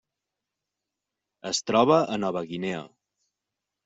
[1.49, 2.81] Es troba a Nova Guinea.